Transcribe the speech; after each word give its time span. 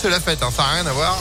c'est 0.00 0.10
la 0.10 0.20
fête, 0.20 0.42
hein, 0.42 0.50
ça 0.54 0.62
n'a 0.62 0.68
rien 0.74 0.86
à 0.86 0.92
voir. 0.92 1.18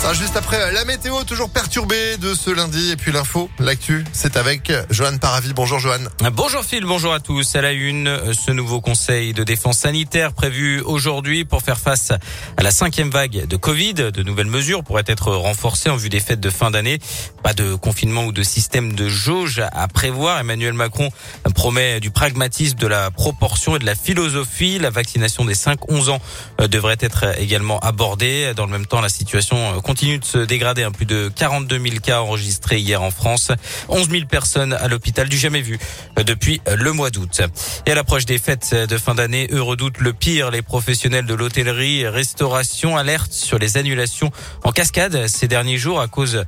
Ça, 0.00 0.12
juste 0.14 0.36
après 0.36 0.72
la 0.72 0.84
météo, 0.84 1.24
toujours 1.24 1.50
perturbée 1.50 2.16
de 2.18 2.32
ce 2.32 2.50
lundi. 2.50 2.92
Et 2.92 2.96
puis 2.96 3.10
l'info, 3.10 3.50
l'actu, 3.58 4.04
c'est 4.12 4.36
avec 4.36 4.72
Johan 4.90 5.18
Paravi. 5.18 5.52
Bonjour 5.54 5.80
Johan. 5.80 5.98
Bonjour 6.32 6.64
Phil, 6.64 6.84
bonjour 6.84 7.12
à 7.12 7.18
tous. 7.18 7.56
À 7.56 7.62
la 7.62 7.72
une, 7.72 8.16
ce 8.32 8.52
nouveau 8.52 8.80
conseil 8.80 9.32
de 9.32 9.42
défense 9.42 9.78
sanitaire 9.78 10.34
prévu 10.34 10.80
aujourd'hui 10.82 11.44
pour 11.44 11.62
faire 11.62 11.80
face 11.80 12.12
à 12.56 12.62
la 12.62 12.70
cinquième 12.70 13.10
vague 13.10 13.46
de 13.46 13.56
Covid. 13.56 13.94
De 13.94 14.22
nouvelles 14.22 14.46
mesures 14.46 14.84
pourraient 14.84 15.02
être 15.04 15.32
renforcées 15.32 15.90
en 15.90 15.96
vue 15.96 16.10
des 16.10 16.20
fêtes 16.20 16.40
de 16.40 16.50
fin 16.50 16.70
d'année. 16.70 17.00
Pas 17.42 17.52
de 17.52 17.74
confinement 17.74 18.24
ou 18.24 18.32
de 18.32 18.44
système 18.44 18.92
de 18.94 19.08
jauge 19.08 19.60
à 19.72 19.88
prévoir. 19.88 20.38
Emmanuel 20.38 20.74
Macron 20.74 21.10
promet 21.56 21.98
du 21.98 22.12
pragmatisme, 22.12 22.78
de 22.78 22.86
la 22.86 23.10
proportion 23.10 23.74
et 23.74 23.80
de 23.80 23.86
la 23.86 23.96
philosophie. 23.96 24.78
La 24.78 24.90
vaccination 24.90 25.44
des 25.44 25.54
5-11 25.54 26.10
ans 26.10 26.20
devrait 26.68 26.98
être 27.00 27.36
également 27.40 27.80
abordée. 27.80 28.52
Dans 28.54 28.64
le 28.64 28.72
même 28.72 28.86
temps, 28.86 29.00
la 29.00 29.08
situation 29.08 29.80
continue 29.88 30.18
de 30.18 30.24
se 30.26 30.36
dégrader. 30.36 30.86
Plus 30.94 31.06
de 31.06 31.32
42 31.34 31.80
000 31.80 31.96
cas 32.02 32.20
enregistrés 32.20 32.78
hier 32.78 33.02
en 33.02 33.10
France. 33.10 33.52
11 33.88 34.10
000 34.10 34.26
personnes 34.26 34.74
à 34.74 34.86
l'hôpital 34.86 35.30
du 35.30 35.38
jamais 35.38 35.62
vu 35.62 35.78
depuis 36.26 36.60
le 36.76 36.92
mois 36.92 37.08
d'août. 37.08 37.40
Et 37.86 37.92
à 37.92 37.94
l'approche 37.94 38.26
des 38.26 38.36
fêtes 38.36 38.74
de 38.74 38.98
fin 38.98 39.14
d'année, 39.14 39.48
eux 39.50 39.62
redoutent 39.62 40.00
le 40.00 40.12
pire. 40.12 40.50
Les 40.50 40.60
professionnels 40.60 41.24
de 41.24 41.32
l'hôtellerie 41.32 42.06
restauration 42.06 42.98
alertent 42.98 43.32
sur 43.32 43.58
les 43.58 43.78
annulations 43.78 44.30
en 44.62 44.72
cascade 44.72 45.26
ces 45.26 45.48
derniers 45.48 45.78
jours 45.78 46.02
à 46.02 46.06
cause, 46.06 46.44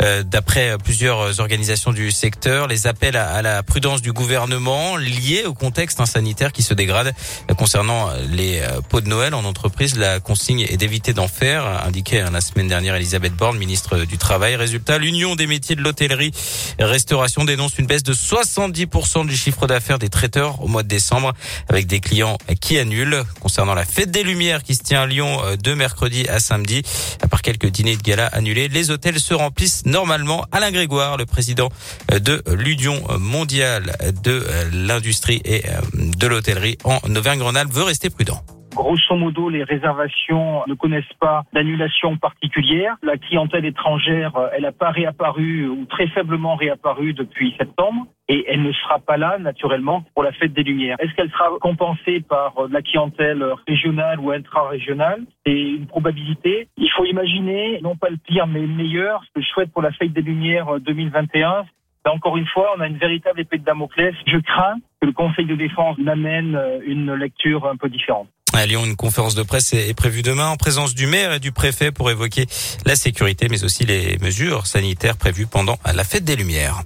euh, 0.00 0.22
d'après 0.22 0.76
plusieurs 0.78 1.40
organisations 1.40 1.92
du 1.92 2.12
secteur, 2.12 2.68
les 2.68 2.86
appels 2.86 3.16
à 3.16 3.42
la 3.42 3.64
prudence 3.64 4.02
du 4.02 4.12
gouvernement 4.12 4.96
liés 4.96 5.42
au 5.46 5.54
contexte 5.54 6.04
sanitaire 6.06 6.52
qui 6.52 6.62
se 6.62 6.74
dégrade. 6.74 7.12
Concernant 7.58 8.10
les 8.30 8.60
euh, 8.60 8.80
pots 8.88 9.00
de 9.00 9.08
Noël 9.08 9.34
en 9.34 9.44
entreprise, 9.44 9.96
la 9.98 10.20
consigne 10.20 10.60
est 10.60 10.76
d'éviter 10.76 11.12
d'en 11.12 11.26
faire, 11.26 11.66
indiqué 11.84 12.24
la 12.32 12.40
semaine 12.40 12.68
dernière 12.68 12.83
Elisabeth 12.92 13.34
Borne, 13.34 13.56
ministre 13.56 13.98
du 14.00 14.18
Travail. 14.18 14.56
Résultat, 14.56 14.98
l'Union 14.98 15.36
des 15.36 15.46
métiers 15.46 15.76
de 15.76 15.80
l'hôtellerie 15.80 16.32
restauration 16.78 17.44
dénonce 17.44 17.78
une 17.78 17.86
baisse 17.86 18.02
de 18.02 18.12
70% 18.12 19.26
du 19.26 19.36
chiffre 19.36 19.66
d'affaires 19.66 19.98
des 19.98 20.08
traiteurs 20.08 20.62
au 20.62 20.68
mois 20.68 20.82
de 20.82 20.88
décembre 20.88 21.32
avec 21.68 21.86
des 21.86 22.00
clients 22.00 22.36
qui 22.60 22.78
annulent. 22.78 23.22
Concernant 23.40 23.74
la 23.74 23.84
fête 23.84 24.10
des 24.10 24.22
Lumières 24.22 24.62
qui 24.62 24.74
se 24.74 24.82
tient 24.82 25.02
à 25.02 25.06
Lyon 25.06 25.40
euh, 25.44 25.56
de 25.56 25.74
mercredi 25.74 26.28
à 26.28 26.40
samedi, 26.40 26.82
à 27.22 27.28
part 27.28 27.42
quelques 27.42 27.68
dîners 27.68 27.96
de 27.96 28.02
gala 28.02 28.26
annulés, 28.26 28.68
les 28.68 28.90
hôtels 28.90 29.20
se 29.20 29.34
remplissent 29.34 29.86
normalement. 29.86 30.44
Alain 30.52 30.70
Grégoire, 30.70 31.16
le 31.16 31.26
président 31.26 31.70
euh, 32.12 32.18
de 32.18 32.42
l'Union 32.54 33.02
mondiale 33.18 33.96
de 34.22 34.44
euh, 34.46 34.70
l'industrie 34.72 35.40
et 35.44 35.64
de 35.94 36.26
l'hôtellerie 36.26 36.78
en 36.84 36.98
Auvergne-Rhône-Alpes, 37.14 37.72
veut 37.72 37.84
rester 37.84 38.10
prudent. 38.10 38.42
Grosso 38.74 39.14
modo, 39.14 39.48
les 39.48 39.62
réservations 39.62 40.64
ne 40.66 40.74
connaissent 40.74 41.04
pas 41.20 41.44
d'annulation 41.52 42.16
particulière. 42.16 42.96
La 43.02 43.16
clientèle 43.16 43.64
étrangère, 43.64 44.34
euh, 44.36 44.48
elle 44.52 44.62
n'a 44.62 44.72
pas 44.72 44.90
réapparu 44.90 45.68
ou 45.68 45.84
très 45.86 46.08
faiblement 46.08 46.56
réapparu 46.56 47.14
depuis 47.14 47.54
septembre 47.56 48.06
et 48.28 48.44
elle 48.48 48.62
ne 48.62 48.72
sera 48.72 48.98
pas 48.98 49.16
là 49.16 49.38
naturellement 49.38 50.04
pour 50.14 50.24
la 50.24 50.32
fête 50.32 50.52
des 50.54 50.64
Lumières. 50.64 50.96
Est-ce 50.98 51.14
qu'elle 51.14 51.30
sera 51.30 51.50
compensée 51.60 52.20
par 52.20 52.58
euh, 52.58 52.68
la 52.68 52.82
clientèle 52.82 53.44
régionale 53.68 54.18
ou 54.18 54.32
intra-régionale? 54.32 55.22
C'est 55.46 55.56
une 55.56 55.86
probabilité. 55.86 56.66
Il 56.76 56.90
faut 56.90 57.04
imaginer, 57.04 57.80
non 57.80 57.96
pas 57.96 58.10
le 58.10 58.16
pire, 58.16 58.48
mais 58.48 58.60
le 58.60 58.66
meilleur. 58.66 59.22
Ce 59.24 59.32
que 59.34 59.40
je 59.40 59.46
souhaite 59.48 59.72
pour 59.72 59.82
la 59.82 59.92
fête 59.92 60.12
des 60.12 60.22
Lumières 60.22 60.80
2021, 60.80 61.64
euh, 62.06 62.10
mais 62.10 62.10
encore 62.10 62.36
une 62.36 62.46
fois, 62.46 62.74
on 62.76 62.80
a 62.80 62.86
une 62.86 62.98
véritable 62.98 63.40
épée 63.40 63.58
de 63.58 63.64
Damoclès. 63.64 64.14
Je 64.26 64.38
crains 64.38 64.76
que 65.00 65.06
le 65.06 65.12
Conseil 65.12 65.46
de 65.46 65.54
défense 65.54 65.98
n'amène 65.98 66.58
une 66.86 67.14
lecture 67.14 67.66
un 67.66 67.76
peu 67.76 67.88
différente. 67.88 68.28
À 68.52 68.66
Lyon, 68.66 68.84
une 68.84 68.94
conférence 68.94 69.34
de 69.34 69.42
presse 69.42 69.72
est 69.72 69.96
prévue 69.96 70.22
demain 70.22 70.48
en 70.48 70.56
présence 70.56 70.94
du 70.94 71.08
maire 71.08 71.32
et 71.32 71.40
du 71.40 71.50
préfet 71.50 71.90
pour 71.90 72.10
évoquer 72.10 72.46
la 72.86 72.94
sécurité, 72.94 73.48
mais 73.50 73.64
aussi 73.64 73.84
les 73.84 74.16
mesures 74.18 74.66
sanitaires 74.66 75.16
prévues 75.16 75.46
pendant 75.46 75.76
la 75.92 76.04
fête 76.04 76.24
des 76.24 76.36
Lumières. 76.36 76.82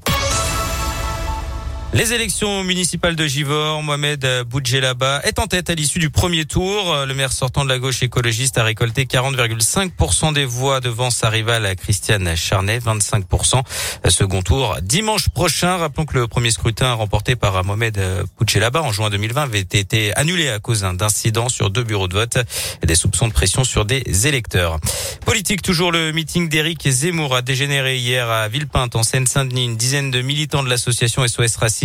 Les 1.94 2.12
élections 2.12 2.64
municipales 2.64 3.16
de 3.16 3.26
Givor, 3.26 3.82
Mohamed 3.82 4.44
Boudjelaba 4.46 5.22
est 5.24 5.38
en 5.38 5.46
tête 5.46 5.70
à 5.70 5.74
l'issue 5.74 5.98
du 5.98 6.10
premier 6.10 6.44
tour. 6.44 6.94
Le 7.06 7.14
maire 7.14 7.32
sortant 7.32 7.64
de 7.64 7.70
la 7.70 7.78
gauche 7.78 8.02
écologiste 8.02 8.58
a 8.58 8.62
récolté 8.62 9.06
40,5% 9.06 10.34
des 10.34 10.44
voix 10.44 10.80
devant 10.80 11.08
sa 11.08 11.30
rivale 11.30 11.74
Christiane 11.76 12.36
Charnet, 12.36 12.78
25%. 12.80 13.62
Second 14.10 14.42
tour 14.42 14.76
dimanche 14.82 15.30
prochain. 15.30 15.78
Rappelons 15.78 16.04
que 16.04 16.18
le 16.18 16.28
premier 16.28 16.50
scrutin 16.50 16.92
remporté 16.92 17.36
par 17.36 17.64
Mohamed 17.64 17.98
Boudjelaba 18.38 18.82
en 18.82 18.92
juin 18.92 19.08
2020 19.08 19.42
avait 19.42 19.60
été 19.60 20.14
annulé 20.14 20.50
à 20.50 20.58
cause 20.58 20.82
d'incidents 20.82 21.48
sur 21.48 21.70
deux 21.70 21.84
bureaux 21.84 22.08
de 22.08 22.14
vote 22.14 22.36
et 22.82 22.86
des 22.86 22.96
soupçons 22.96 23.28
de 23.28 23.32
pression 23.32 23.64
sur 23.64 23.86
des 23.86 24.26
électeurs. 24.26 24.78
Politique, 25.24 25.62
toujours 25.62 25.90
le 25.90 26.12
meeting 26.12 26.50
d'Éric 26.50 26.86
Zemmour 26.86 27.34
a 27.34 27.40
dégénéré 27.40 27.96
hier 27.96 28.30
à 28.30 28.46
Villepinte 28.48 28.94
en 28.94 29.02
Seine-Saint-Denis. 29.02 29.64
Une 29.64 29.76
dizaine 29.78 30.10
de 30.10 30.20
militants 30.20 30.62
de 30.62 30.68
l'association 30.68 31.26
SOS 31.26 31.56
Racisme 31.56 31.77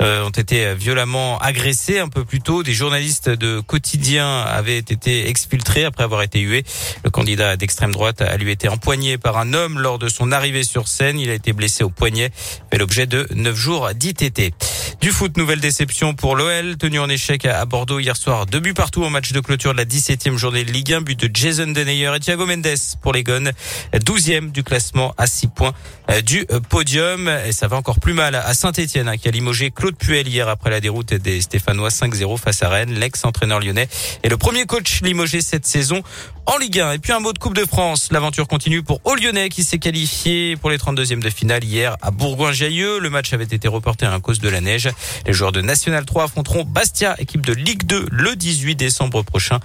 euh, 0.00 0.24
ont 0.24 0.30
été 0.30 0.74
violemment 0.74 1.38
agressés 1.38 1.98
un 1.98 2.08
peu 2.08 2.24
plus 2.24 2.40
tôt. 2.40 2.62
Des 2.62 2.72
journalistes 2.72 3.28
de 3.28 3.60
quotidien 3.60 4.40
avaient 4.40 4.78
été 4.78 5.28
exfiltrés 5.28 5.84
après 5.84 6.04
avoir 6.04 6.22
été 6.22 6.40
hués. 6.40 6.64
Le 7.04 7.10
candidat 7.10 7.56
d'extrême 7.56 7.92
droite 7.92 8.22
a 8.22 8.36
lui 8.36 8.50
été 8.50 8.68
empoigné 8.68 9.18
par 9.18 9.38
un 9.38 9.52
homme 9.52 9.78
lors 9.78 9.98
de 9.98 10.08
son 10.08 10.32
arrivée 10.32 10.64
sur 10.64 10.88
scène. 10.88 11.18
Il 11.18 11.30
a 11.30 11.34
été 11.34 11.52
blessé 11.52 11.84
au 11.84 11.90
poignet, 11.90 12.30
fait 12.70 12.78
l'objet 12.78 13.06
de 13.06 13.26
neuf 13.34 13.56
jours 13.56 13.90
d'ITT. 13.94 14.54
Du 15.02 15.10
foot, 15.10 15.36
nouvelle 15.36 15.58
déception 15.58 16.14
pour 16.14 16.36
l'OL, 16.36 16.76
tenu 16.76 17.00
en 17.00 17.08
échec 17.08 17.44
à 17.44 17.64
Bordeaux 17.64 17.98
hier 17.98 18.16
soir. 18.16 18.46
Deux 18.46 18.60
buts 18.60 18.72
partout 18.72 19.02
en 19.02 19.10
match 19.10 19.32
de 19.32 19.40
clôture 19.40 19.72
de 19.72 19.78
la 19.78 19.84
17e 19.84 20.36
journée 20.36 20.62
de 20.62 20.70
Ligue 20.70 20.92
1, 20.92 21.00
but 21.00 21.18
de 21.18 21.28
Jason 21.34 21.66
Denayer 21.66 22.12
et 22.14 22.20
Thiago 22.20 22.46
Mendes 22.46 22.68
pour 23.00 23.12
les 23.12 23.24
Gones, 23.24 23.50
12e 23.92 24.52
du 24.52 24.62
classement 24.62 25.12
à 25.18 25.26
6 25.26 25.48
points 25.48 25.72
euh, 26.08 26.20
du 26.20 26.46
podium. 26.68 27.28
Et 27.44 27.50
ça 27.50 27.66
va 27.66 27.78
encore 27.78 27.98
plus 27.98 28.12
mal 28.12 28.36
à 28.36 28.54
Saint-Etienne 28.54 29.08
hein, 29.08 29.16
qui 29.16 29.26
a 29.26 29.32
limogé 29.32 29.72
Claude 29.72 29.96
Puel 29.96 30.28
hier 30.28 30.48
après 30.48 30.70
la 30.70 30.80
déroute 30.80 31.14
des 31.14 31.40
Stéphanois 31.40 31.88
5-0 31.88 32.38
face 32.38 32.62
à 32.62 32.68
Rennes, 32.68 32.94
l'ex-entraîneur 32.94 33.58
lyonnais 33.58 33.88
et 34.22 34.28
le 34.28 34.36
premier 34.36 34.66
coach 34.66 35.02
limogé 35.02 35.40
cette 35.40 35.66
saison 35.66 36.04
en 36.46 36.58
Ligue 36.58 36.78
1. 36.78 36.92
Et 36.92 36.98
puis 36.98 37.12
un 37.12 37.18
mot 37.18 37.32
de 37.32 37.38
Coupe 37.40 37.54
de 37.54 37.64
France. 37.64 38.08
L'aventure 38.12 38.46
continue 38.46 38.84
pour 38.84 39.00
Lyonnais 39.20 39.48
qui 39.48 39.64
s'est 39.64 39.78
qualifié 39.78 40.56
pour 40.56 40.70
les 40.70 40.78
32e 40.78 41.20
de 41.20 41.30
finale 41.30 41.64
hier 41.64 41.96
à 42.02 42.10
Bourgoin-Jallieu. 42.10 42.98
Le 43.00 43.10
match 43.10 43.32
avait 43.32 43.44
été 43.44 43.66
reporté 43.66 44.06
à 44.06 44.18
cause 44.20 44.38
de 44.38 44.48
la 44.48 44.60
neige. 44.60 44.91
Les 45.26 45.32
joueurs 45.32 45.52
de 45.52 45.60
National 45.60 46.04
3 46.04 46.24
affronteront 46.24 46.64
Bastia, 46.64 47.14
équipe 47.18 47.44
de 47.44 47.52
Ligue 47.52 47.84
2, 47.84 48.06
le 48.10 48.36
18 48.36 48.74
décembre 48.74 49.22
prochain 49.22 49.60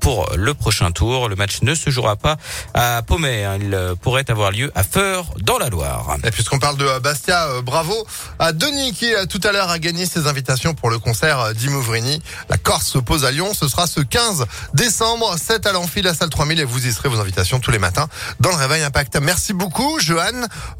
pour 0.00 0.30
le 0.36 0.54
prochain 0.54 0.90
tour. 0.90 1.28
Le 1.28 1.36
match 1.36 1.62
ne 1.62 1.74
se 1.74 1.90
jouera 1.90 2.16
pas 2.16 2.36
à 2.74 3.02
Pommet. 3.02 3.44
Hein. 3.44 3.58
Il 3.60 3.94
pourrait 4.00 4.28
avoir 4.30 4.50
lieu 4.50 4.72
à 4.74 4.82
Feur, 4.82 5.26
dans 5.40 5.58
la 5.58 5.68
Loire. 5.68 6.16
Et 6.24 6.30
puisqu'on 6.30 6.58
parle 6.58 6.76
de 6.76 6.98
Bastia, 6.98 7.48
euh, 7.48 7.62
bravo 7.62 7.94
à 8.38 8.52
Denis 8.52 8.92
qui 8.92 9.14
euh, 9.14 9.26
tout 9.26 9.40
à 9.44 9.52
l'heure 9.52 9.70
a 9.70 9.78
gagné 9.78 10.06
ses 10.06 10.26
invitations 10.26 10.74
pour 10.74 10.90
le 10.90 10.98
concert 10.98 11.54
d'Imouvrini. 11.54 12.22
La 12.48 12.56
Corse 12.56 12.86
s'oppose 12.86 13.24
à 13.24 13.30
Lyon. 13.30 13.52
Ce 13.54 13.68
sera 13.68 13.86
ce 13.86 14.00
15 14.00 14.46
décembre. 14.74 15.36
7 15.38 15.66
à 15.66 15.72
l'Amphi, 15.72 16.02
la 16.02 16.14
salle 16.14 16.30
3000 16.30 16.60
et 16.60 16.64
vous 16.64 16.86
y 16.86 16.92
serez 16.92 17.08
vos 17.08 17.20
invitations 17.20 17.60
tous 17.60 17.70
les 17.70 17.78
matins 17.78 18.08
dans 18.40 18.50
le 18.50 18.56
Réveil 18.56 18.82
Impact. 18.82 19.16
Merci 19.20 19.52
beaucoup, 19.52 20.00
Johan. 20.00 20.24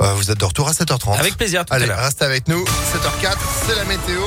Euh, 0.01 0.15
vous 0.15 0.31
êtes 0.31 0.39
de 0.39 0.45
retour 0.45 0.69
à 0.69 0.73
7h30. 0.73 1.19
Avec 1.19 1.37
plaisir. 1.37 1.65
Allez, 1.71 1.87
restez 1.87 2.25
avec 2.25 2.49
nous. 2.49 2.65
7h04, 2.65 3.37
c'est 3.67 3.77
la 3.77 3.85
météo. 3.85 4.21